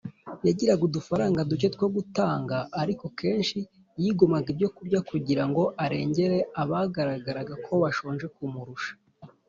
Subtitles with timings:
[0.47, 3.57] Yagiraga udufaranga duke two gutanga, ariko kenshi
[4.01, 8.91] Yigomwaga ibyo kurya kugira ngo arengere abagaragaraga ko bashonje kumurusha